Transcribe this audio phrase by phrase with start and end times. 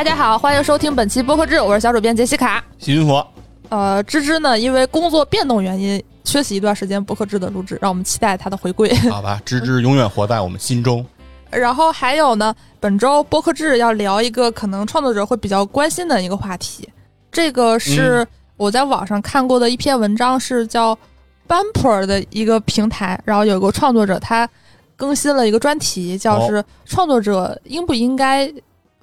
[0.00, 2.64] 大家好，欢迎收听本期播客志，我是小主编杰西卡。
[2.78, 3.22] 西云佛，
[3.68, 8.90] 呃，芝芝呢，因为工作变动原因，缺席一段时间播客志的录制，让我们期待他的回归。
[9.10, 11.04] 好吧，芝芝永远活在我们心中。
[11.52, 16.88] 然后还有呢，本周播客志要聊一个可能创作者会比较关心的一个话题，
[17.30, 18.26] 这个是
[18.56, 20.98] 我在网上看过的一篇文章，是叫
[21.46, 24.48] Bumper 的一个平台，然后有个创作者他
[24.96, 28.50] 更新了一个专题，叫是创作者应不应该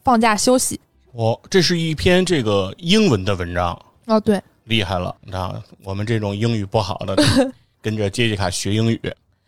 [0.03, 0.79] 放假休息。
[1.17, 5.15] 哦，这是一篇这个英文的文章哦，对，厉害了！
[5.23, 5.51] 你看
[5.83, 7.15] 我们这种英语不好的，
[7.81, 9.01] 跟着杰西卡学英语。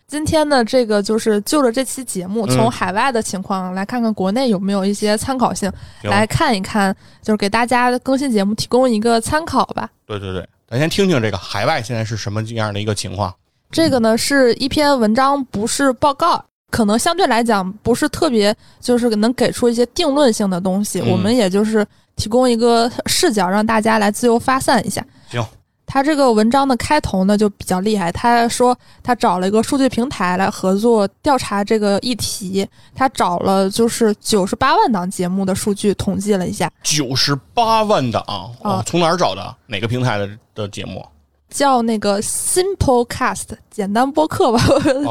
[0.08, 9.88] 今天呢这个就是就着这期节目，嗯从海外的情况来看看国内有没有一些参考性，行来看一看，就是给大家更新节目提供一个参考吧。
[10.08, 13.32] 对对对，咱先听听这个海外现在是什么样的一个情况。
[13.70, 21.00] 这个呢是一篇文章，不是报告，可能相对来讲不是特别，就是能给出一些定论性的东西。
[21.02, 25.04] 嗯我们也就是提供一个视角，让大家来自由发散一下。
[25.30, 25.44] 行，
[25.86, 39.56] 他这个文章的开头呢就比较厉害，他说他找了一个数据平台来合作调查这个议题，他找了就是九十八万档节目的数据统计了一下，九十八万档哦啊，从哪儿找的？
[39.66, 41.04] 哪个平台的的节目？
[41.50, 44.60] 叫那个 Simplecast 简单播客吧，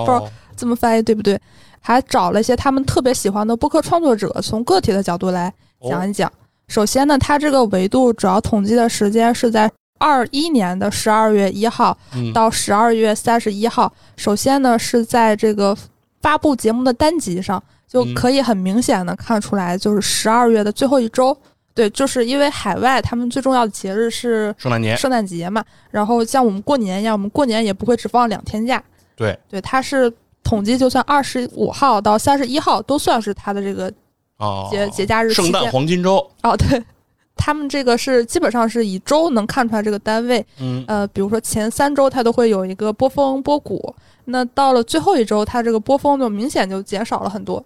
[0.06, 0.28] 不
[0.58, 1.40] 这么翻译对不对？
[1.80, 5.52] 还找了一些他们特别喜欢的播客创作者，从个体的角度来
[5.88, 6.30] 讲一讲。
[6.66, 13.90] 首先呢，它这个维度主要统计的时间是在二一年的十二月一号嗯到十二月三十一号。
[14.16, 15.74] 首先呢，是在这个
[16.20, 21.34] 发布节目的单集上，就嗯可以很明显的看出来，就是十二月的最后一周。
[21.74, 28.82] 对，就是因为海外他们最重要的节日是圣诞节，圣诞节嘛，然后像我们过年一样，我们过年也不会只放两天假，
[29.14, 30.12] 对对，它是
[30.48, 33.92] 统计，就算二十五号到三十一号都算是它的这个
[34.38, 35.70] 哦，节、节假日圣诞。
[35.70, 36.82] 黄金周，哦，对，
[37.36, 40.42] 他们这个是基本上是以周能看出来这个单位。
[40.58, 43.94] 嗯，呃，比如说前三周它都会有一个波峰波谷，
[44.24, 47.62] 那到了最后一周，它这个波峰就明显就减少了很多。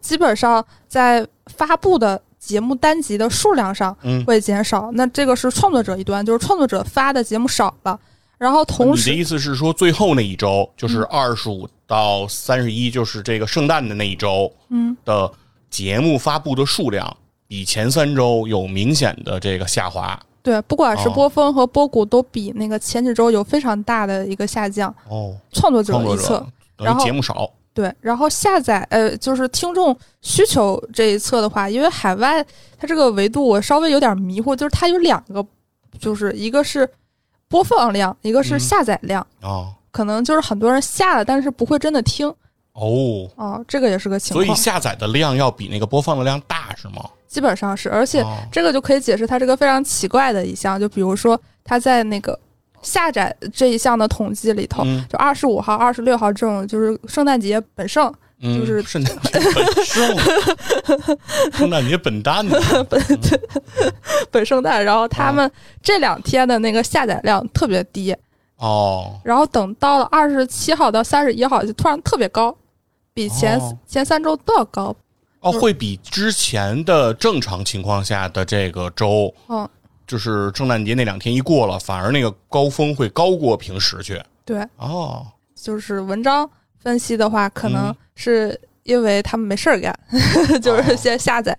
[0.00, 7.96] 基本上在发布的节目单集的数量上嗯，会减少，那这个是创作者一端，就是创作者发的节目少了，
[8.36, 11.06] 然后同时你的意思是说，最后那一周就是嗯。
[11.10, 14.96] 二十五到三十一，就是这个圣诞的那一周嗯。
[15.04, 15.32] 的
[15.70, 17.16] 节目发布的数量
[17.46, 20.18] 比前三周有明显的这个下滑。
[20.42, 21.12] 对，不管是哦。
[21.12, 24.94] 波峰和波谷都比那个前几周有非常大的一个下降。
[25.08, 26.44] 哦，创作者一侧。
[26.76, 32.44] 然后节目少，对，然后下载呃，就是听众需求这一侧的话，因为海外
[32.78, 35.42] 它这个维度我稍微有点迷糊，就是它有两个，
[35.98, 36.86] 就是一个是
[37.48, 38.60] 播放量，一个是嗯。
[38.60, 42.28] 下载量，哦可能就是很多人下了，但是不会真的听。
[42.74, 44.44] 哦，哦，这个也是个情况。
[44.44, 47.02] 所以，下载的量要比那个播放的量大是吗？
[47.26, 48.36] 基本上是，而且哦。
[48.52, 52.38] 这个就可以解释它这个非常奇怪的一项，就比如说它在那个
[52.82, 55.02] 下载这一项的统计里头，嗯。
[55.08, 60.16] 就二十五号、二十六号这种，就是圣诞节本圣，嗯，就是圣诞节本圣，
[61.56, 62.58] 圣诞节本蛋呢？
[64.30, 65.50] 本圣诞，然后他啊们
[65.82, 68.14] 这两天的那个下载量特别低，
[68.56, 72.56] 哦，然后等到了二十七号到三十一号就突然特别高，
[73.12, 73.76] 比前、哦。
[73.86, 74.94] 前三周都要高。
[75.40, 79.68] 哦，会比之前的正常情况下的这个周，嗯，
[80.06, 84.20] 就是圣诞节那两天一过了，反而那个高峰会高过平时去。
[84.44, 87.96] 对，哦，就是文章分析的话，可能嗯。
[88.18, 89.94] 是因为他们没事儿干，
[90.62, 90.96] 就是哦。
[90.96, 91.56] 先下载。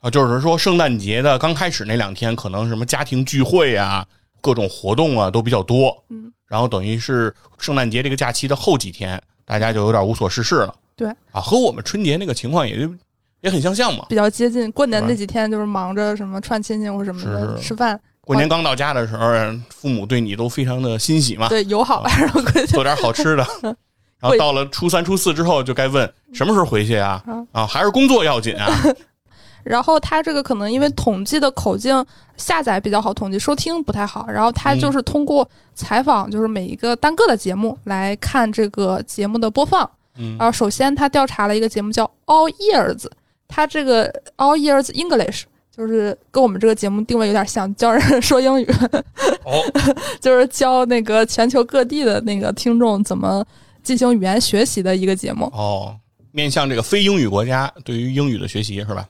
[0.00, 4.06] 啊，就是说圣诞节的刚开始那两天，可能什么家庭聚会啊、
[4.40, 10.74] 各种活动啊都比较多，嗯，然后等于是圣诞节这个假期的后几天，大家就有点无所事事了。
[10.96, 12.92] 对啊，和我们春节那个情况也就
[13.40, 14.04] 也很相像嘛。
[14.08, 19.26] 比较接近过年那几天，就是忙着什么串亲戚或什么的吃饭，过年刚到家的时候，
[19.70, 23.46] 父母对你都非常的欣喜嘛，对友好，啊 然后过去做点好吃的。
[24.20, 27.24] 然后到了初三、初四之后，就该问什么时候回去啊？
[27.26, 28.70] 嗯啊，还是工作要紧啊？
[29.62, 32.04] 然后它这个可能因为统计的口径
[32.36, 34.26] 下载比较好统计，收听不太好。
[34.28, 39.88] 然后它就是通过采访，就是每一个单个的节目来看这个节目的播放。
[40.18, 43.04] 嗯然后首先他调查了一个节目叫 All Years，
[43.46, 48.66] 它这个 All Years English 就是跟我们这个节目定位有点像，教人说英语，
[49.44, 49.62] 哦，
[50.20, 53.42] 就是教那个全球各地的那个听众怎么
[53.82, 55.46] 进行语言学习的一个节目。
[55.54, 55.96] 哦，
[56.32, 59.08] 面向这个非英语国家对于英语的学习是吧？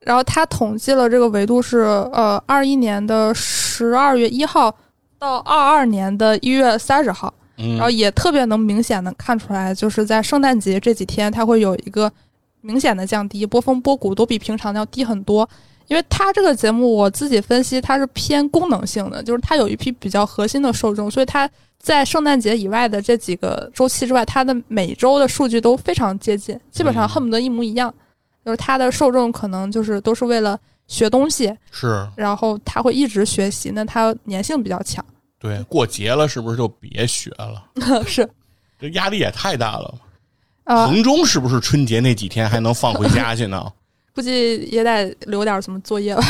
[0.00, 1.80] 然后他统计了这个维度是
[2.12, 4.74] 呃二一年的十二月一号
[5.18, 12.10] 到二二年的一月三十号，嗯然后也特别能明显的看出来，就是在圣诞节这几天，它会有一个
[12.62, 15.48] 明显的降低，波峰波谷都比平常要低很多。
[15.88, 21.50] 因为它这个节目我自己分析，它是偏功能性的，就是它有一批比较核心的受众，所以它
[21.80, 27.92] 在圣诞节以外的这几个周期之外，它的每周的数据都非常接近，基本上恨不得一模一样。
[28.50, 30.58] 就是他的受众可能就是都是为了
[30.88, 35.04] 学东西，是然后他会一直学习，那他粘性比较强。
[35.38, 37.64] 对，过节了是不是就别学了？
[38.04, 38.28] 是，
[38.76, 39.94] 这压力也太大了。
[40.64, 43.64] 呃，衡中是不是春节那几天还能放回家去呢？
[44.12, 46.22] 估计也得留点什么作业吧。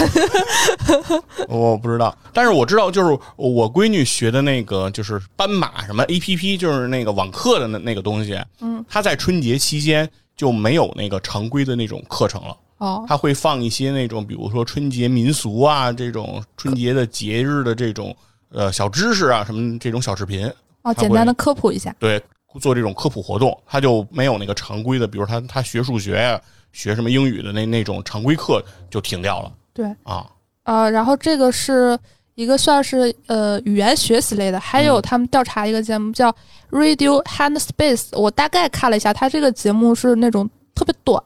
[1.48, 8.38] 我不知道，但是我知道，就是我闺女学的那个，就是斑马什么 A P P，就是那个网课的那那个东西。
[8.60, 10.08] 嗯，她在春节期间
[10.40, 12.56] 就没有那个常规的那种课程了。
[12.78, 18.16] 哦，他会放一些那种，比如说春节民俗啊，这种春节的节日的这种
[18.48, 20.50] 呃小知识啊，什么这种小视频。
[20.80, 21.94] 哦，简单的科普一下。
[21.98, 22.18] 对，
[22.58, 26.40] 做这种科普活动，他就没有那个常规的，比如他他学数学呀、
[26.72, 30.26] 学什么英语的那那种常规课就停掉了对，啊。
[30.62, 31.98] 呃，然后这个是
[32.40, 35.02] 一个算是呃语言学习类的，还有嗯。
[35.02, 36.34] 他们调查一个节目叫
[36.70, 41.22] Radio Hand Space，我大概看了一下，它这个节目是那种特别短，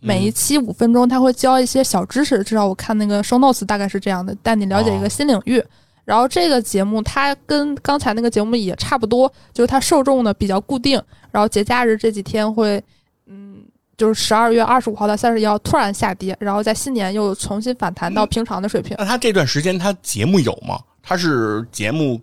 [0.00, 5.64] 每一期五分钟，他会教一些小知识，至少我看那个 show notes 大概是这样的，带你了解一个新领域。
[6.04, 11.00] 然后这个节目它跟刚才那个节目也差不多，就是它受众呢比较固定，
[11.30, 12.82] 然后节假日这几天会，
[13.26, 13.58] 嗯，
[13.98, 18.96] 就是十二月二十五号到三十一号突然下跌，然后在新年又重新反弹到平常的水平。
[18.98, 20.78] 那他这段时间他节目有吗？
[21.02, 22.18] 他是节目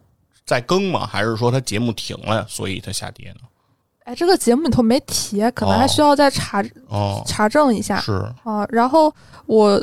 [0.46, 1.06] 在更吗？
[1.06, 3.42] 还是说他节目停了，所以他下跌呢？
[4.06, 8.14] 哎，这个节目里头没提，可能还哦需要再查、哦，查证一下是
[8.44, 8.66] 啊。
[8.70, 9.14] 然后
[9.48, 9.78] 我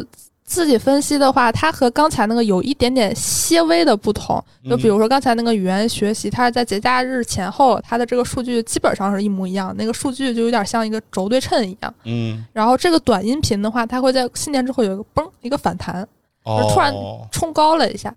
[0.45, 4.43] 自己分析的话，它和刚才那个有一点点些微的不同。
[4.69, 11.95] 就比如说刚才那个语言学习，它是在节假日前后，它的这个数据基本上是一模一样，那个数据就有点像一个轴对称一样。
[12.05, 16.07] 嗯，然后这个短音频的话，它会在新年之后有一个嘣一个反弹，
[16.45, 16.93] 就，突然
[17.31, 18.15] 冲高了一下。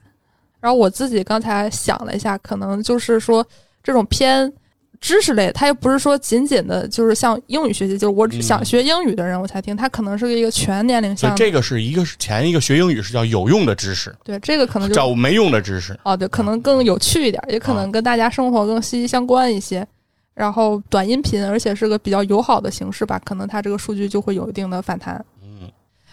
[0.60, 3.46] 然后我自己刚才想了一下，可能就是说
[3.84, 4.52] 这种偏
[5.02, 11.38] 知识类，它又不是说仅仅的就是像英语学习，就是我只想嗯学英语的人我才听，它可能是一个全年龄向的。
[11.38, 15.98] 这个是一个是前一个学英语是叫有用的知识，对，这个可能就叫没用的知识。
[16.04, 19.86] 哦，对，可能更有趣一点，也可啊能跟大家生活更息息相关一些。
[20.34, 25.24] 然后短音频，而且是个比较友好的形式吧，可能它这个数据就会有一定的反弹。
[25.42, 25.72] 嗯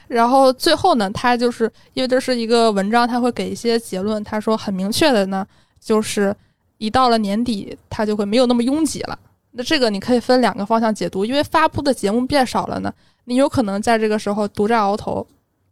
[0.08, 4.23] 然后最后呢，它就是因为这是一个文章，它会给一些结论。
[4.23, 5.46] 他说很明确的呢，
[5.81, 6.37] 就是
[6.82, 9.17] 一到了年底，它就会没有那么拥挤了。
[9.52, 12.93] 那这个你可以分两个方向解读，因为发布的节目变少了呢，
[13.26, 15.25] 你有可能在这个时候独占鳌头。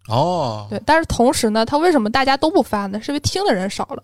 [0.09, 3.01] 哦，对，但是同时呢，它为什么大家都不发呢？
[3.03, 4.03] 是因为听的人少了，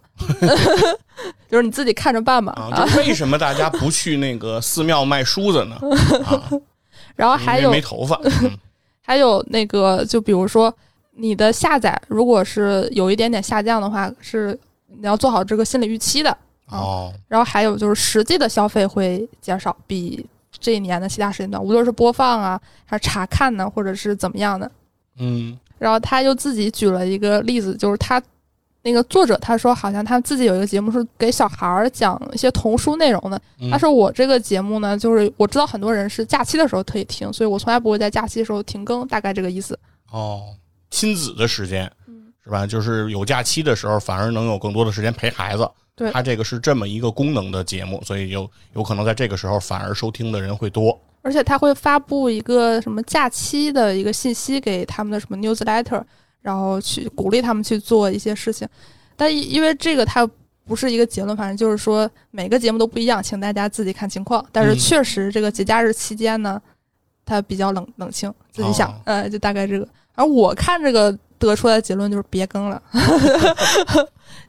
[1.49, 2.53] 就是你自己看着办吧。
[2.53, 5.77] 啊，就为什么大家不去那个寺庙卖梳子呢？
[6.25, 6.43] 啊，
[7.15, 8.21] 然后还有没头发。
[8.43, 8.51] 嗯
[9.09, 10.75] 还有那个，就比如说
[11.13, 16.37] 你的下载，如果是有一点点下降的话，是你要做好这个心理预期的。
[16.69, 20.25] 哦，然后还有就是实际的消费会减少，比
[20.59, 24.71] 这一年的其他时间段，无论是播放啊，还是查看呢，或者是怎么样的。
[25.19, 28.21] 嗯然后他又自己举了一个例子，就是他
[28.83, 33.41] 那个作者他说，好像他自己有一个节目是给小孩儿讲一些童书内容的。
[33.61, 39.79] 嗯他说我这个节目呢，就是我知道很多人是假期的时候特意听，所以我从来不会在假期的时候停更，大概这个意思。
[40.11, 40.55] 哦，
[40.91, 42.67] 亲子的时间嗯，是吧？
[42.67, 45.69] 就是有假期的时候，反而能有更多的时间陪孩子。
[45.97, 50.97] 对它这个是这么一个功能的节目，所以有有可能在这个时候反而收听的人会多。
[51.23, 56.01] 而且他会发布一个什么假期的一个信息给他们的什么 newsletter，
[56.41, 58.69] 然后去鼓励他们去做一些事情。
[59.17, 60.29] 但因因为这个它
[60.65, 64.45] 不是一个结论，反正就是说每个节目都不一样，请大家自己看情况。
[64.53, 66.63] 但是嗯确实这个节假日期间呢，
[67.25, 69.89] 它比较冷冷清，自己想，哦呃，就大概这个。
[70.15, 72.81] 而我看这个得出来的结论就是别更了，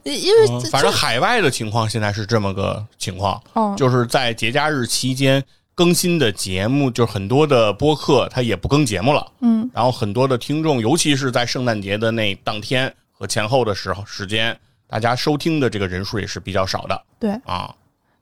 [0.04, 5.44] 因因为嗯反正海外的情况现在是这么个情况，哦，就是在节假日期间
[5.76, 9.26] 更新的节目，就是很多的播客它也不更节目了。
[9.42, 17.32] 嗯然后很多的听众，尤其是在圣诞节的那当天和前后的时候时间，大家收听的这个人数也是比较少的对。
[17.46, 17.74] 啊。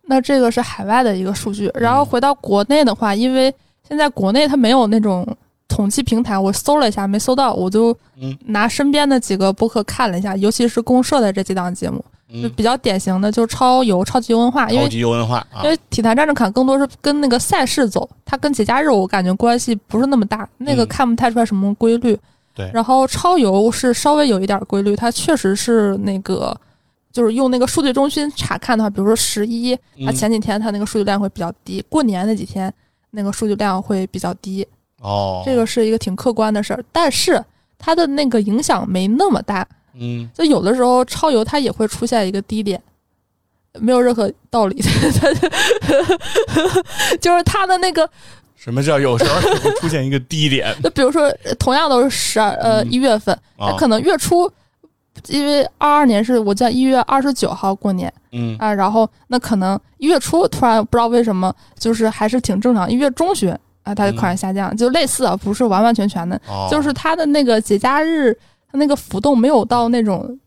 [0.07, 3.51] 那这个是海外的一个数据，然后回到国内的话，因为
[3.88, 5.25] 现在国内它没有那种
[5.75, 8.38] 统计平台，我搜了一下没搜到，我就嗯。
[8.46, 11.98] 拿身边的几个播客看了一下，尤其是公社的这几档节目，
[12.29, 15.63] 就嗯，比较典型的，就是超游、超级游文化，因为超级优文化啊。
[15.63, 20.88] 因，为体坛战争卡更多是跟那个赛事走，它跟节假日我感觉关系不是那么大，那个嗯。
[20.88, 22.17] 看不太出来什么规律。
[22.53, 22.72] 对。
[22.74, 26.55] 然后超游是稍微有一点规律，它确实是那个。
[27.12, 29.74] 就是用那个数据中心查看的话，比如说十一，
[30.05, 32.70] 它嗯前几天它那个数据量会比较低，过年那几天
[33.12, 34.67] 那个数据量会比较低，
[35.01, 36.83] 哦，这个是一个挺客观的事儿。
[36.91, 37.43] 但是
[37.77, 39.67] 它的那个影响没那么大。
[39.97, 42.81] 嗯，就有的时候超油它也会出现一个低点，
[43.79, 45.33] 没有任何道理，它
[47.21, 48.09] 就是它的那个，
[48.55, 53.75] 什么叫有时候会出现一个低点 就比如说同样都是十二呃嗯一月份，它啊？
[53.77, 54.51] 可能月初，
[55.27, 68.37] 因为二二年是我在一月二十九号过年嗯啊，然后那可能一月初突然不知道为什么，就是还是挺正常，一月中旬啊它就突然下降，就类似啊，不是完完全全的，哦，就是它的那个节假日，
[68.69, 70.37] 它那个浮动没有到那种，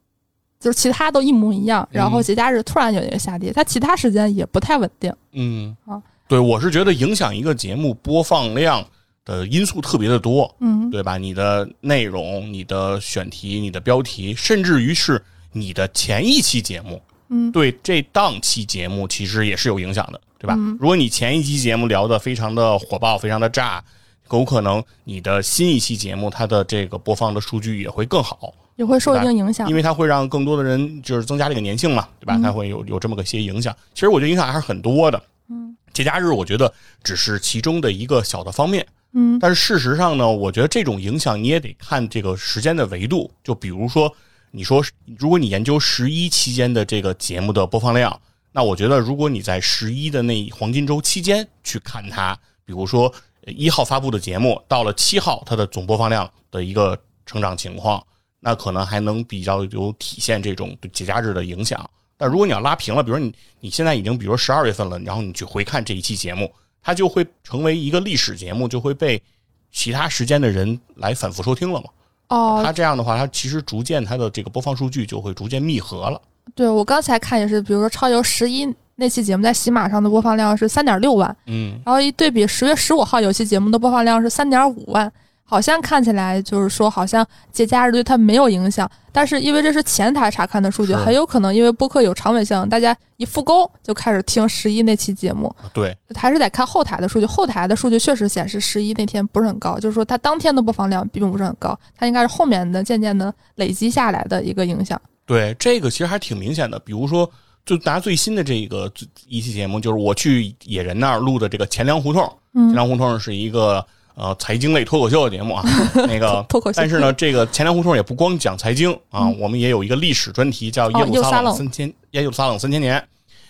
[0.61, 5.11] 就是其他都一模一样，然后嗯节假日突然有一个下跌，它其他时间也不太稳定。
[5.33, 8.85] 嗯啊，对，我是觉得影响一个节目播放量
[9.25, 11.17] 的因素特别的多，嗯对吧？
[11.17, 17.01] 你的内容、你的选题、你的标题，甚至于是你的前一期节目，
[17.31, 20.55] 嗯对这档期节目其实也是有影响的，对吧？
[20.57, 23.83] 嗯如果你前一期节目聊得非常的火爆、非常的炸，
[24.31, 29.75] 有可能你的新一期节目它的这个播放的数据也会更好，也会受一定影响因。
[29.75, 32.37] 为它会让更多的人就是增加这个粘性嘛，对吧？
[32.37, 33.75] 嗯它会有有这么个些影响。
[33.95, 35.23] 其实我觉得影响还是很多的。
[35.51, 43.31] 嗯节假日我觉得只是其中的一个小的方面，嗯但是事实上呢，我觉得这种影响你也得看这个时间的维度。
[43.43, 44.15] 就比如说，
[44.51, 44.85] 你说
[45.19, 48.21] 如果你研究十一期间的这个节目的播放量，
[48.53, 53.13] 那我觉得如果你在十一的那黄金周期间去看它，比如说
[53.47, 58.05] 一号发布的节目，到了七号它的总播放量的一个成长情况，
[58.41, 61.89] 那可能还能比较有体现这种对节假日的影响。
[62.17, 66.53] 但如果你要拉平了，比如你你现在已经比如十二月份了，然后你去回看这一期节目，
[66.83, 69.23] 它就会成为一个历史节目，就会被
[69.71, 71.89] 其他时间的人来反复收听了嘛。
[72.29, 76.21] 哦，它这样的话，它其实逐渐它的这个播放数据就会逐渐密合了。
[76.55, 78.67] 对我刚才看也是，比如说超游十一
[78.97, 81.79] 那期节目在喜马上的播放量是三点六万，嗯。
[81.85, 85.11] 然后一对比十月十五号有期节目的播放量是三点五万，
[85.51, 97.25] 好像看起来就是说好像节假日对它没有影响，但是因为这是前台查看的数据，很有可能因为播客有长尾效应，大家一复工就开始听十一那期节目，对，还是得看后台的数据。
[97.25, 105.01] 后台的数据确实显示十一那天不是很高，就是说它当天的播放量并不是很高，它应该是后面的渐渐的累积下来的一个影响。
[105.25, 106.79] 对，这个其实还挺明显的。
[106.81, 107.31] 比如说，
[107.65, 108.93] 就拿最新的这个
[109.27, 112.23] 一期节目，就是我去野人那儿录的这个钱粮胡同。
[112.23, 113.87] 钱嗯，粮胡同是一个
[114.19, 115.63] 呃财经类脱口秀的节目啊，
[116.09, 122.99] 那个脱口秀但是呢，这个钱粮胡同也不光讲财经啊，我们也有一个历史专题叫《耶路撒冷冷三千耶路撒冷三千年》。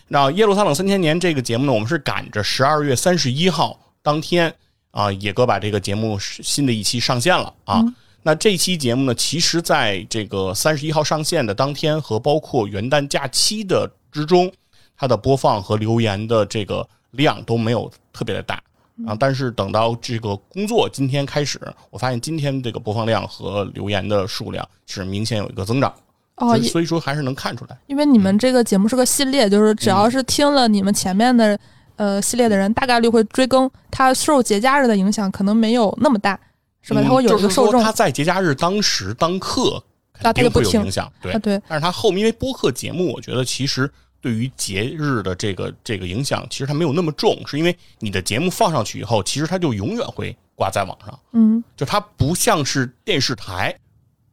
[0.09, 4.55] 那耶路撒冷三千年这个节目呢，我们是赶着十二月三十一号当天
[4.91, 7.81] 啊，野哥把这个节目是新的一期上线了啊。
[7.81, 7.95] 嗯
[8.25, 14.53] 那这期节目呢，其实在这个三十一号上线的当天和包括元旦假期的之中，
[14.99, 18.61] 它的播放和留言的这个量都没有特别的大
[19.07, 19.17] 啊。
[19.19, 25.93] 但是等到这个工作今天开始，我发现今天这个播放量和留言的数量是明显有一个增长，
[26.37, 27.79] 哦，所以说还是能看出来。
[27.87, 31.59] 因为你们这个节目是个系列，就是只要是听了你们前面的
[31.97, 33.71] 呃系列的人，大概率会追更。
[33.91, 36.39] 它受节假日的影响可能没有那么大，
[36.83, 37.01] 是吧？
[37.01, 41.39] 嗯它会有一个受众就是他在节假日当时当刻啊他肯定会有影响，对啊，。
[41.39, 43.91] 对，但是它后面因为播客节目，我觉得其实
[44.21, 53.75] 对于节日的这个这个影响，其实它没有那么重，是因为你的节目放上去以后，其实它就永远会挂在网上，嗯，就它不像是电视台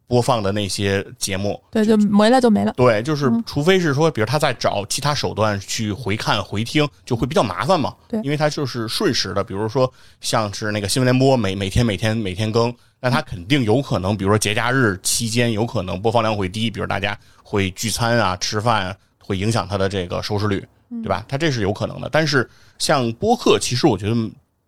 [0.07, 1.59] 播放的那些节目。
[1.71, 2.71] 对，就没了就没了。
[2.73, 7.95] 对，就是嗯除非是说，比如他在找其他手段去回看、回听，就会比较麻烦嘛。
[8.07, 20.63] 对因为它就是瞬时的，比如说像是那个新闻联播，每每天每天每天更，那它肯定有可能，比如说节假日期间，有可能播放量会低，比如大家会聚餐啊、吃饭啊，会影响它的这个收视率，
[21.01, 21.25] 对吧？
[21.27, 22.07] 它这是有可能的。
[22.11, 24.15] 但是像播客，其实我觉得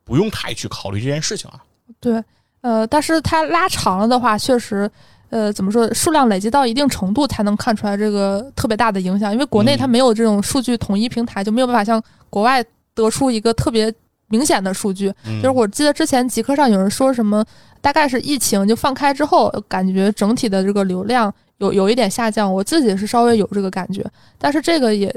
[0.03, 1.61] 不用太去考虑这件事情啊。
[1.99, 2.23] 对，
[2.61, 4.89] 呃，但是它拉长了的话，确实，
[5.29, 9.31] 呃，怎么说，数量累积到一定程度才能看出来这个特别大的影响。
[9.31, 13.93] 因为国内嗯它没有这种数据统一平台，就没有办法像国外得出一个特别
[14.27, 15.13] 明显的数据。
[15.25, 17.45] 嗯就是我记得之前极客上有人说什么，
[17.87, 22.53] 大概是疫情就放开之后，感觉整体的这个流量有有一点下降。
[22.53, 24.05] 我自己是稍微有这个感觉，
[24.37, 25.09] 但是这个也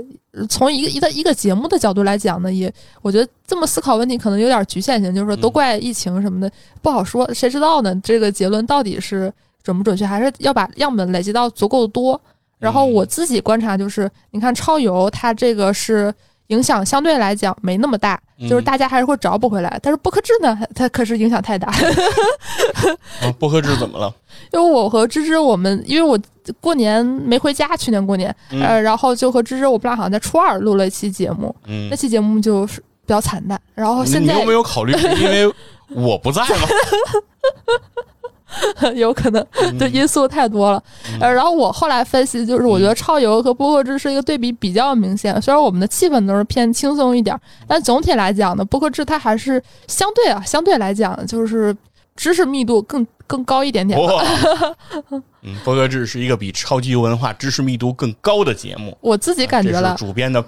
[0.49, 2.73] 从一个一个一个节目的角度来讲呢，也
[3.03, 6.49] 我觉得这么思考问题可能有点局限性，就是说都怪疫情什么的
[6.81, 7.93] 不好说，谁知道呢？
[8.05, 9.33] 这个结论到底是
[9.65, 12.21] 准不准确，还是要把样本累积到足够多。
[12.61, 16.15] 然后我自己观察就是，你看超游它这个是
[16.51, 19.79] 影响相对来讲没那么大，就是嗯大家还是会找补回来。
[19.83, 21.73] 但是播客制呢，它可是影响太大。
[23.23, 24.13] 啊播客制怎么了？
[24.53, 26.19] 因为我和芝芝，我们因为我
[26.61, 33.61] 过年没回家，去年过年，嗯呃，然后就和芝芝，我们俩好像在初二录了一期节目，嗯那，期节目就是比较惨淡。
[33.75, 35.53] 然后现在你在有没有考虑是因为
[35.89, 36.67] 我不在吗？
[38.95, 39.47] 有可能
[39.79, 40.83] 对因素太多了。
[41.21, 45.41] 呃，然后我后来分析，就是我觉得超游和播客制是一个对比比较明显。
[45.41, 51.77] 虽然我们的气氛都是偏轻松一点，但总体来讲呢，播客制它还是相对啊，相对来讲就是
[52.17, 53.99] 知识密度更更高一点点。
[55.43, 58.97] 嗯，播客制是一个比超级文化知识密度更高的节目。
[59.01, 60.45] 我自己感觉了，主编的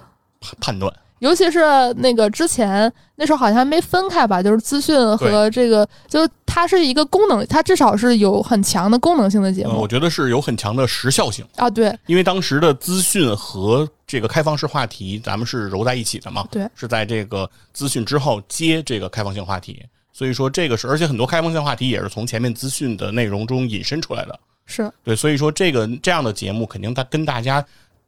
[0.61, 0.92] 判断。
[1.22, 1.60] 尤其是
[1.98, 9.80] 那个之前那时候好像还没分开吧，就是资讯和这个，就是它是一个功能，它至少是有很强的功能性的节目。
[9.80, 11.44] 我觉得是有很强的时效性。
[11.54, 19.80] 啊，对，因为当时的资讯和这个开放式话题，咱们是揉在一起的嘛，对，是在这个资讯之后接这个开放性话题，
[20.12, 24.36] 所以说这个是，而且很多开放性话题也是从前面资讯的内容中引申出来的，
[24.66, 24.90] 是。
[25.04, 27.64] 对，所以说这个这样的节目肯定它跟大家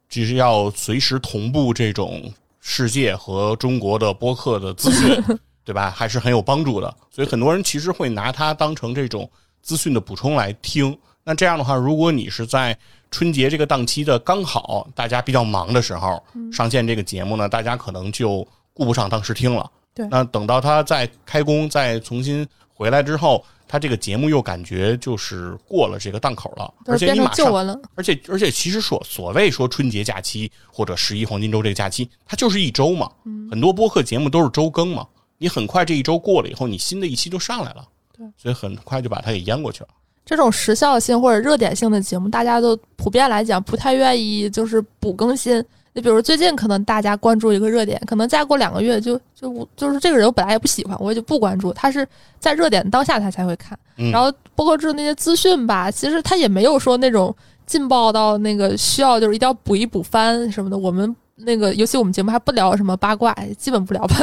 [0.09, 2.21] 就是要随时同步这种。
[2.66, 5.23] 世界和中国的播客的资讯，
[5.62, 5.90] 对吧？
[5.94, 6.97] 还是很有帮助的。
[7.11, 9.30] 所以很多人其实会拿它当成这种
[9.61, 10.99] 资讯的补充来听。
[11.25, 12.76] 那这样的话，如果你是在
[13.11, 19.71] 春节这个档期的刚好大家比较忙的时候上线这个节目呢，大家可能就顾不上当时听了。
[19.94, 20.09] 对。
[20.11, 23.44] 那等到它再开工、再重新回来之后。
[23.66, 27.52] 他这个节目又感觉就是过了这个档口了，而且你马上，
[27.94, 33.11] 而且而且其实说所谓说春节假期或者十一黄金周这个假期，它就是一周嘛，
[33.50, 35.06] 很多播客节目都是周更嘛，
[35.38, 39.88] 你很快这一周过了以后，你新的一期就上来了，对，所以很快就把它给淹过去了。
[40.25, 45.64] 这种时效性或者热点性的节目，大家都普遍来讲不太愿意就是补更新。
[45.95, 51.73] 你比如最近可能大家关注一个热点，可能再过两个月就就就是这个人我本来也不喜欢，我也就不关注。
[51.73, 52.07] 他是
[52.41, 53.79] 在热点当下他才会看。
[54.13, 57.35] 然后播客制那些资讯吧，其实他也没有说那种
[57.65, 60.77] 劲爆到那个需要就是一定要补一补番什么的。
[60.77, 64.16] 我们那个尤其我们节目还不聊什么八卦，基本不聊吧。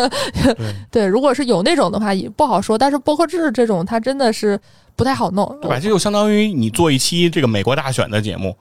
[0.92, 2.78] 对，如果是有那种的话也不好说。
[2.78, 4.60] 但是播客制这种，它真的是
[4.98, 5.48] 不太好弄。
[5.62, 5.80] 对吧？
[5.80, 8.54] 这就相当于你做一期这个美国大选的节目，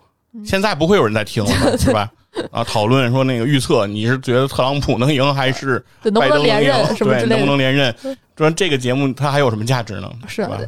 [0.44, 2.08] 现在不会有人在听了， 是吧？
[2.53, 6.72] 啊，讨论说那个预测，你是觉得特朗普能赢还是拜登能赢？
[6.98, 7.94] 对，能不能连任？
[8.37, 10.11] 说这个节目它还有什么价值呢？
[10.26, 10.59] 是吧？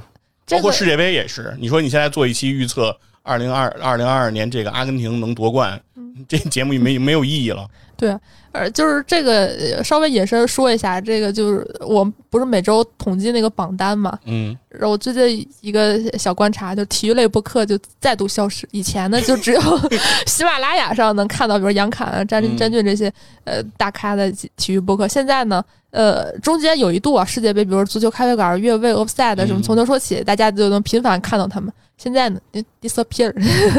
[0.48, 1.56] 包括世界杯也是。
[1.58, 5.80] 你说你现在做一期预测，二零二二零二二年这个阿根廷能夺冠，
[6.28, 7.66] 这节目也没没有意义了。
[7.96, 8.16] 对。
[8.52, 18.68] 呃，就是这个稍微引申说一下，这个就是我们不是每周统计那个榜单嘛，嗯，然后最近一个小观察，就体育类播客就再度消失。
[18.70, 19.60] 以前呢，就只有
[20.28, 23.10] 喜马拉雅上能看到，比如杨侃啊、詹詹俊这些
[23.44, 25.08] 呃大咖的体育播客。
[25.08, 31.70] 现在呢，呃，中间有一度啊，世界杯，比如足球咖啡馆、越位、offside 什么，从头说起，大家就能频繁看到他们。
[31.98, 32.40] 现在呢
[32.80, 33.30] ，disappear，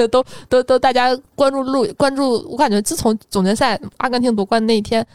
[0.10, 5.06] 都都都，大家关注路关注，我感觉自从总决赛阿根廷夺冠那一天，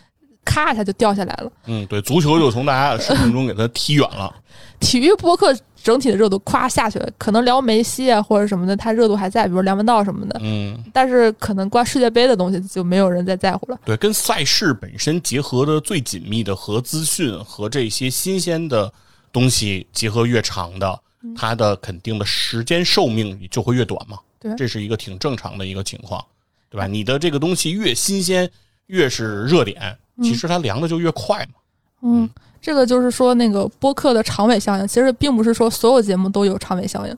[0.45, 1.51] 咔一下就掉下来了。
[1.67, 4.35] 嗯，对，足球就从大家的视频中给他踢远了。
[4.81, 10.41] 体育播客整体的热度咵下去了，可能聊梅西啊或者什么的，他热度还在，比如梁文道什么的。
[10.43, 13.79] 嗯，但是可能关世界杯的东西就没有人再在乎了。
[13.85, 18.93] 对，跟赛事本身结合的最紧密的和资讯和这些新鲜的
[19.33, 21.01] 东西结合越长的。
[21.37, 26.25] 它的肯定的时间寿命就会越短嘛，对，这是一个挺正常的一个情况，
[26.71, 26.87] 对吧？
[26.87, 28.49] 你的这个东西越新鲜，
[28.87, 31.55] 越是热点，其实它凉的就越快嘛。
[32.03, 37.17] 嗯，这个就是说那个播客的长尾效应，其实并不是说所有节目都有长尾效应。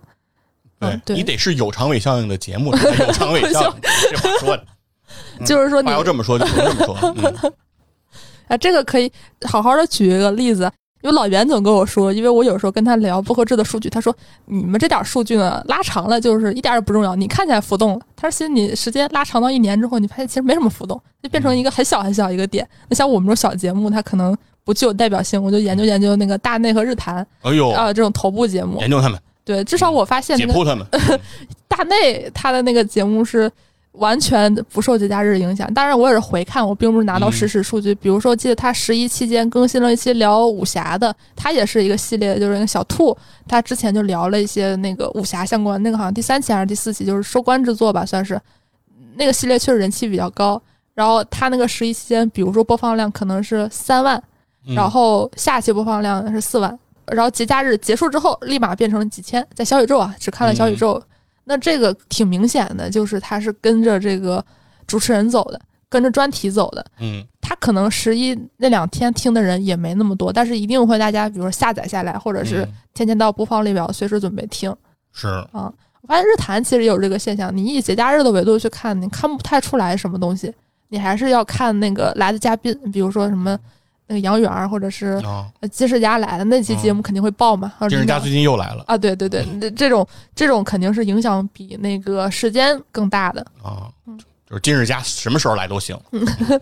[1.05, 3.81] 对，你得是有长尾效应的节目才有长尾效应。
[4.11, 4.65] 这话说的，
[5.45, 6.87] 就是说你要这么说就不能这么
[7.39, 7.53] 说。
[8.49, 9.11] 啊，这个可以
[9.47, 10.71] 好好的举一个例子。
[11.03, 18.01] 因为老袁总跟我说，因为我有时候跟他聊不合制的数据，他说你们这点数据呢拉长了就是一点也不重要，你看起来浮动了。
[18.15, 22.69] 他说其实你时间拉长到一年之后，你发现其实没什么浮动，就变成一个很小很小一个点。
[22.91, 25.43] 那像我们这种小节目，它可能不具有代表性。
[25.43, 29.19] 我就研究研究那个大内和日坛，哎呦啊这种头部节目，研究他们。
[29.45, 30.87] 对，至少我发现解剖他们。
[31.67, 33.51] 大内他的那个节目是。
[33.95, 37.93] 完全不受节假日影响，当然我也是回看，我并不是拿到实时数据。
[37.97, 43.15] 比如说，记得他十一期间更新了一期聊武侠的，他也是一个系列，就是那个小兔，
[43.49, 48.41] 他之前就聊了一些那个武侠相关，那个好像第三期还是第四期，就是收官之作吧，算是
[49.17, 50.63] 那个系列确实人气比较高。
[50.95, 54.23] 然后他那个十一期间，比如说播放量可能是三万，
[54.67, 61.03] 然后下期播放量是四万，然后节假日结束之后立马变成了几千，在小宇宙啊，只看了小宇宙。
[61.45, 64.45] 那这个挺明显的，就是他是跟着这个
[64.87, 66.85] 主持人走的，跟着专题走的。
[67.01, 74.73] 嗯，他可能十一那两天听的人也没那么多，但是一定会大家，比如说下载下来，或者是天天到播放列表，随时准备听。
[75.13, 80.55] 是啊，我发现日坛其实也有这个现象，你以节假日的维度去看，你看不太出来什么东西，
[80.91, 83.59] 你还是要看那个来的嘉宾，比如说什么。
[84.11, 85.23] 那个杨元儿或者是
[85.71, 87.73] 金世佳来的那期节目肯定会爆嘛。
[87.89, 93.41] 金世佳最近又来了啊，对对对，这这种这种肯定是影响比那个时间更大的。
[93.63, 93.89] 啊，
[94.49, 95.97] 就是金世佳什么时候来都行。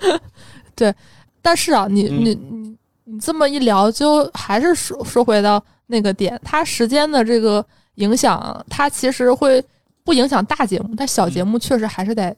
[0.77, 0.95] 对
[1.41, 9.65] 但是啊，你嗯你你你这么一聊，就还是说说回到那个点，它时间的这个影响，它其实会
[10.05, 12.37] 不影响大节目，但小节目确实还是得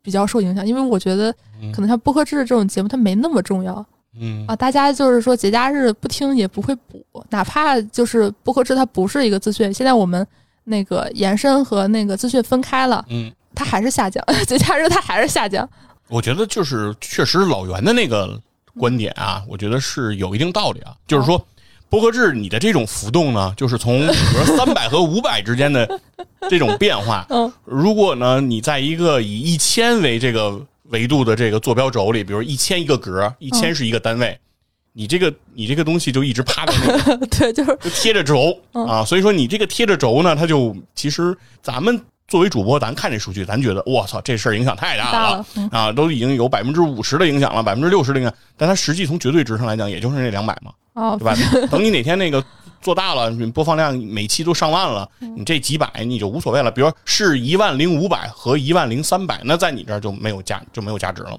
[0.00, 1.30] 比较受影响，因为我觉得
[1.60, 3.84] 嗯可能像播客制这种节目，它没那么重要
[4.20, 10.26] 嗯啊，大家就是说节假日不听也不会补，哪怕就是播客制它不是一个资讯，现在我们
[10.64, 15.68] 那个延伸和那个资讯分开了，嗯，它还是下降， 节假日它还是下降。
[16.08, 18.40] 我觉得就是确实老袁的那个
[18.78, 20.94] 观点啊，我觉得是有一定道理啊。
[21.06, 21.46] 就是说，
[21.90, 26.00] 薄荷制你的这种浮动呢，就是从比如说三百和五百之间的
[26.48, 27.26] 这种变化。
[27.28, 34.38] 嗯，如果呢你在一个以一千为这个维度的这个坐标轴里，比如一千一个格，一千是一个单位。
[34.92, 37.78] 你这个你这个东西就一直趴在那个 对，就是。
[37.80, 38.84] 就贴着轴嗯。
[38.84, 45.12] 啊，所以说你这个贴着轴呢，它就其实咱们作为主播，咱看这数据，咱觉得我操，这事儿影响太大了。
[45.12, 45.68] 大了，嗯。
[45.68, 51.16] 啊，都已经有百分之五十的影响了，百分之六十的影响，但它实际从绝对值上来讲，也就是那两百嘛，哦。
[51.16, 51.36] 对，吧？
[51.70, 52.44] 等你哪天那个
[52.80, 56.70] 做大了，你播放量每期都上万了，嗯你这几百你就无所谓了。
[56.70, 61.38] 比如说是一万零五百和一万零三百，那在你这儿就没有价就没有价值了嘛。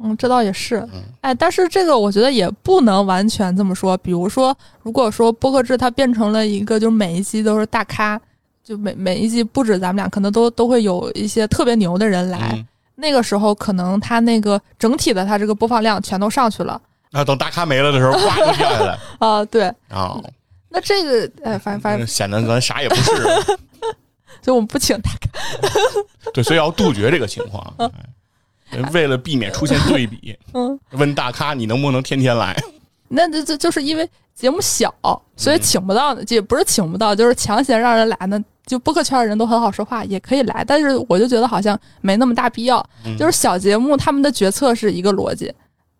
[0.00, 3.96] 嗯，这倒也是嗯，哎，但是这个我觉得也不能完全这么说。
[3.98, 8.20] 比如说，如果说播客制它变成了一个，就是每一期都是大咖，
[8.62, 12.50] 就每每一季不止咱们俩，可能都都会有一些特别牛的人来。
[12.52, 20.16] 嗯，那个时候，可能它那个整体的它这个播放量全都上去了那等大咖没了的时候，哗就掉下来 啊、对，啊，
[20.70, 23.12] 那这个哎，反反正显得咱啥也不是。
[24.40, 25.28] 所以我们不请大咖，
[26.32, 27.74] 对，所以要杜绝这个情况。
[27.78, 27.90] 哎
[28.92, 32.54] 为了避免出现对比，嗯，问大咖你能不能天天来？
[33.08, 34.94] 那这这就是因为节目小，
[35.36, 38.38] 所以请不到的，也不是请不到，就是强行让人来呢。
[38.66, 42.86] 就播客圈的人都很好说话，也可以来，但是我就觉得好像没那么大必要。
[43.06, 45.50] 嗯就是小节目他们的决策是一个逻辑，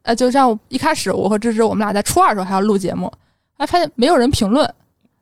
[0.03, 3.11] 呃，就像一开始我和芝芝我们俩在初二的时候还要录节目，
[3.59, 4.67] 哎，发现没有人评论，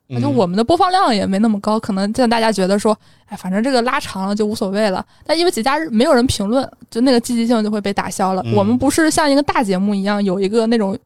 [0.09, 5.05] 嗯就我们的播放量也没那么高，可能现在大家觉得说，哎，反正这个拉长了就无所谓了。
[5.25, 8.41] 但因为节假日没有人评论，就那个积极性就会被打消了。
[8.45, 10.97] 嗯我们不是像一个大节目一样有一个那种。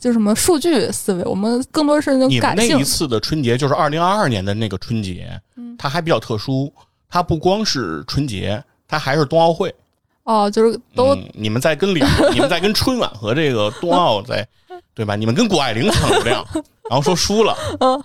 [0.00, 2.84] 就什么数据思维，我们更多是那种感性那一。
[2.84, 6.72] 次的春节，就是二零二二年的那个春节，嗯它还比较特殊，
[7.10, 9.74] 它不光是春节，它还是冬奥会。
[10.22, 14.46] 哦，就是都、嗯、你们在跟两，你们在跟春晚和这个冬奥在，
[14.94, 15.16] 对吧？
[15.16, 16.44] 你们跟谷爱凌抢流量，
[16.88, 18.02] 然后说输了，嗯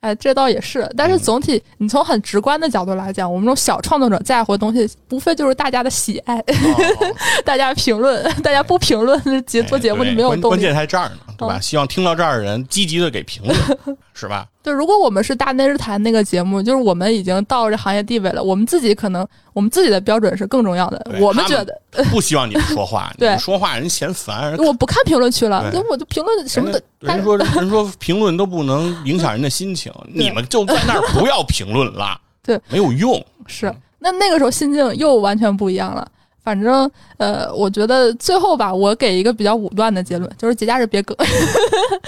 [0.00, 10.74] 哎，这倒也是，但是嗯总体，你从很直观的角度来讲，我们这种小创作者在乎的东西，无非就是大家的喜爱，哦 大家评论，大家不评论，这节做节目就没有动力关关键。
[10.74, 11.58] 在这儿呢，对吧？
[11.58, 13.54] 嗯希望听到这儿的人积极的给评论，
[14.14, 14.46] 是吧？
[14.62, 21.04] 对，如果我们是大内日谈那个节目，就是我们已经到了这行业地位了，我们自己可能我们自己的标准是更重要的。
[21.18, 21.80] 我们觉得，
[22.12, 33.24] 不希望你们说话，你对们说话人嫌烦，我不看评论区了，对就我就评论什么的人说人说评论都不能影响人的心情， 你们就在那儿不要评论了， 对，没有用。
[33.46, 36.06] 是，那那个时候心境又完全不一样了。
[36.50, 41.16] 反正呃，我觉得最后吧，我给一个比较武断的结论，就是节假日别更。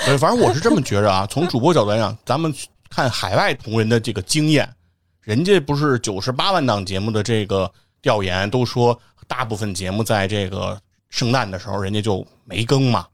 [0.05, 1.25] 呃， 反正我是这么觉着啊。
[1.31, 2.53] 从主播角度来讲，咱们
[2.91, 4.69] 看海外同仁的这个经验，
[5.21, 10.77] 人家不是九十八万档节目的这个调研都说，大部分节目在这个
[11.09, 13.07] 圣诞的时候人家就没更嘛。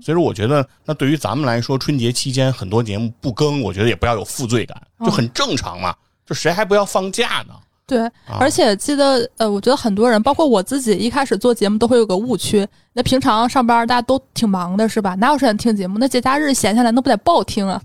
[0.00, 5.92] 所以说，我觉得那对于咱们来说，春节期间很多节目不更，我觉得也不要有负罪感，就很正常嘛。
[6.24, 7.54] 就谁还不要放假呢？
[7.88, 12.68] 对，啊而且记得，呃，我觉得很多人，包括我自己，一开始做节目都会有个误区。
[12.92, 15.14] 那平常上班大家都挺忙的，是吧？
[15.14, 15.96] 哪有时间听节目？
[15.98, 17.80] 那节假日闲下来，那不得暴听啊？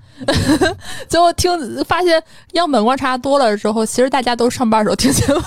[1.08, 5.42] 结果听发现样本观察多了之后，其实大家都上班的时候听节目。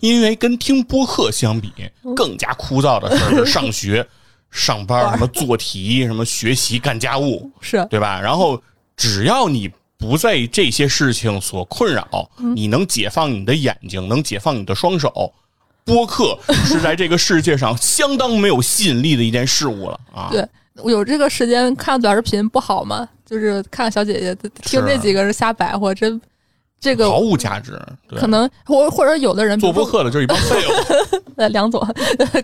[0.00, 1.72] 因为跟听播客相比，
[2.16, 4.04] 更加枯燥的事儿是上学、
[4.50, 8.20] 上班、什么 做题、什么学习、干家务，是，对吧？
[8.20, 8.60] 然后
[8.96, 15.32] 只要你不被这些事情所困扰，嗯你能解放你的眼睛，能解放你的双手。
[15.84, 20.28] 播客是在这个世界上相当没有吸引力的一件事物了啊！
[20.30, 23.08] 对我有这个时间看短视频不好吗？
[23.26, 26.20] 就是看看小姐姐听这几个人瞎白活，真
[26.80, 27.80] 这个毫无价值。
[28.08, 31.20] 对可能或或者有的人做播客的就是一帮废物。
[31.36, 31.80] 呃，梁总，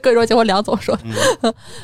[0.00, 0.96] 各说结果梁总说，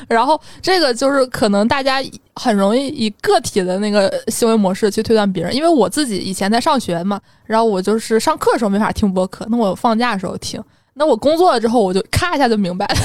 [0.07, 2.01] 然后这个就是可能大家
[2.33, 10.59] 很容易以个体的那个行为模式去推断别人，因为我自己以前在上学嘛，然后我就是上课的时候没法听播客，那我放假的时候听，
[10.95, 12.95] 那我工作了之后，我就咔一下就明白了，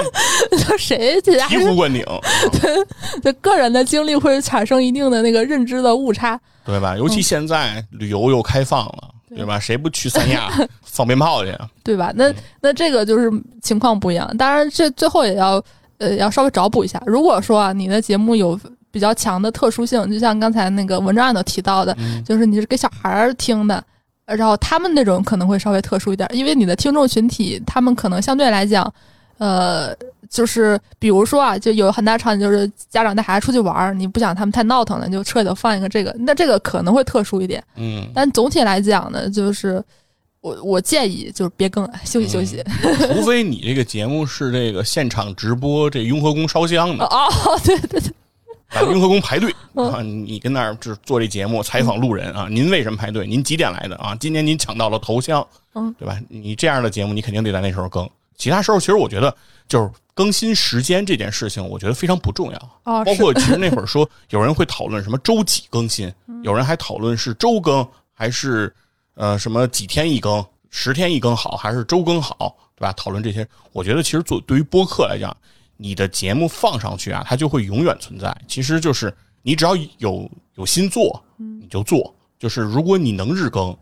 [0.56, 2.04] 就谁这家醍醐灌顶，
[3.22, 6.96] 对个人的经历会产生一定的那个认知的误差，对吧？
[6.96, 9.58] 尤其现在旅游又开放了，对吧？
[9.60, 10.50] 谁不去三亚
[10.82, 11.68] 放鞭炮去啊？
[11.82, 12.12] 对吧？
[12.14, 13.30] 那那这个就是
[13.62, 14.34] 情况不一样。
[14.36, 15.62] 当然，这最后也要
[15.98, 17.02] 呃要稍微找补一下。
[17.06, 18.58] 如果说啊，你的节目有
[18.90, 23.84] 比较强的特殊性，就像刚才那个文章里头提到的，就是你是给小孩儿听的。
[24.26, 28.90] 然后他们那种可能会稍微特殊一点，因为你的听众群体，他们可能相对来讲，
[29.38, 29.94] 呃，
[30.30, 37.62] 就是比如说啊，就有很大场景就是家长带孩子出去玩儿，你不想他们太闹腾了，你就车里头放一个这个，那这个可能会特殊一点。
[37.76, 39.82] 嗯，但总体来讲呢，就是
[40.40, 42.64] 我我建议就是别更，休息休息。
[43.12, 47.28] 除非你这个节目是这个现场直播，这雍和宫烧香的哦，
[47.62, 48.10] 对对对。
[48.74, 50.02] 啊，雍和宫排队 啊！
[50.02, 52.48] 你跟那儿就是做这节目采访路人啊？
[52.50, 53.26] 您为什么排队？
[53.26, 54.14] 您几点来的啊？
[54.16, 56.18] 今年您抢到了头香，嗯，对吧？
[56.28, 58.08] 你这样的节目，你肯定得在那时候更。
[58.36, 59.34] 其他时候，其实我觉得
[59.68, 62.58] 就是更新时间这件事情，我觉得非常不重要。
[62.82, 68.74] 哦，包括其实那会儿说，有人会讨论什么周几更新， 有人还讨论是周更还是
[69.14, 72.92] 呃什么几天一更，十天一更好还是周更好，对吧？
[72.94, 75.34] 讨论这些，我觉得其实做对于播客来讲。
[75.76, 78.34] 你的节目放上去啊，它就会永远存在。
[78.46, 82.14] 其实就是你只要有有心做，你就做。
[82.38, 83.76] 就是如果你能日更，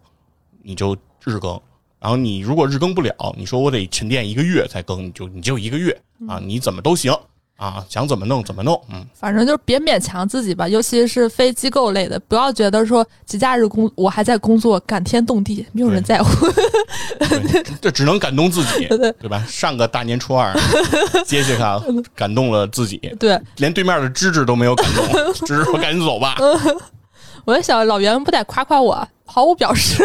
[0.62, 1.60] 你就日更；
[1.98, 7.12] 然后你如果日更不了，你说我得沉淀一个月再更，你就你就一个月啊，你怎么都行。
[7.56, 16.46] 啊，想怎么弄怎么弄，嗯，反正就是别勉强自己吧，尤其是非机构类的，不要觉得说节假日工我还在工作，感天动地，没有人在乎，
[17.80, 18.86] 这只能感动自己，
[19.20, 19.28] 对。
[19.28, 19.44] 吧？
[19.48, 20.52] 上个大年初二，
[21.24, 21.80] 杰西卡
[22.14, 26.36] 感动了自己，对，连对面的芝芝都没有感动， 芝芝说赶紧走吧。
[27.44, 30.04] 我在想，老袁不得夸夸我，毫无表示，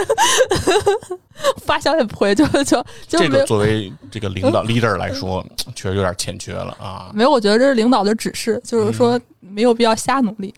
[1.63, 2.63] 发消息不回，就就
[3.08, 5.45] 就这个作为这个领导 leader 来说，
[5.76, 7.12] 确实有点欠缺了啊。
[7.13, 10.54] 没有，我觉得这是领导的指示，就是说没有必要瞎努力，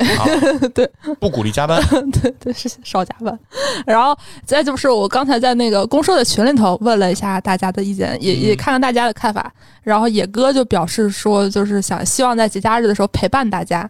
[0.73, 0.89] 对，
[1.19, 3.37] 不鼓励加班， 对对是少加班。
[3.85, 9.51] 然后再就是我刚才在那个公社的群里头问了一下大家的意见，也也看看大家的看法。
[9.83, 13.89] 然后野哥就表示说，就是想希望在节假日的时候陪伴大家。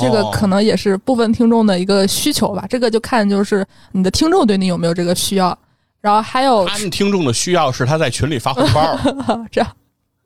[0.00, 5.56] 这个可能也是部分听众的一个需求吧，这个就看就是你的听众对你有没有这个需要，
[6.00, 8.98] 然后还有他们听众的需要是他在群里发红包，
[9.52, 9.70] 这样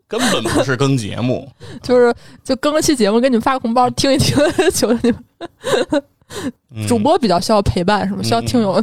[0.06, 1.50] 根本不是更节目，
[1.82, 4.36] 就是就更期节目给你们发个红包听一听，
[4.72, 8.22] 求求你们，主播比较需要陪伴，是吗？
[8.22, 8.82] 需要听友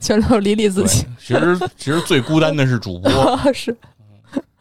[0.00, 1.06] 全都理理自己。
[1.18, 3.76] 其实其实最孤单的是主播，是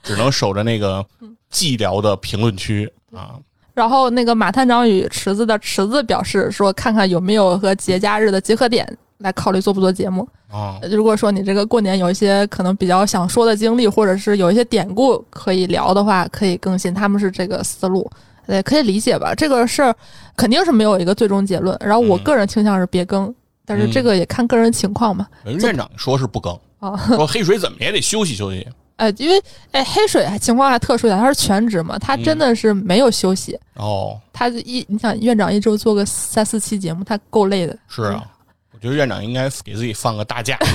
[0.04, 1.04] 只能守着那个
[1.52, 3.34] 寂寥的评论区啊。
[3.80, 8.86] 然后那个马探长与池子的池子表示说，看看有没有和节假日的结合点，
[9.20, 10.28] 来考虑做不做节目。
[10.52, 16.94] 啊，如果说你这个过年有一些可能比较想说的经历，或者是有一些典故可以聊的话，可以更新。
[16.94, 18.06] 他们是这个思路，
[18.46, 19.34] 对，可以理解吧？
[19.34, 19.96] 这个事儿
[20.36, 21.78] 肯定是没有一个最终结论。
[21.80, 23.34] 然后我个人倾向是别更，
[23.65, 25.26] 但是这个也看个人情况嘛。
[25.46, 28.68] 院长说是不更啊，说黑水怎么也得休息休息。
[29.00, 34.20] 哎，因为哎，黑水情况还特殊点，他是全职嘛，他真的是没有休息哦。
[34.34, 37.78] 他一，你想院长一周做个三四期节目，他够累的。
[37.88, 38.22] 是啊，
[38.74, 40.60] 我觉得院长应该给自己放个大假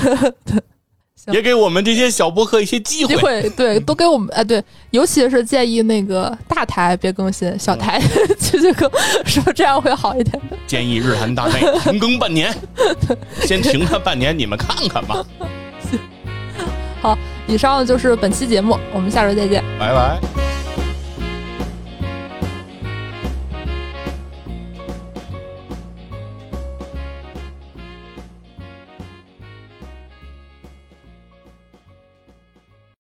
[1.29, 3.15] 也给我们这些小播客一些机会。
[3.15, 8.01] 机会对，都给我们哎，对，尤其是建议那个大台别更新，小台
[8.41, 8.91] 继续更，
[9.27, 10.41] 说这样会好一点。
[10.67, 12.55] 建议日韩大内停更半年，
[13.43, 15.23] 先停它半年，你们看看吧。
[17.03, 17.19] 好。
[17.47, 20.54] 以上就是本期节目，我们下周再见，拜拜。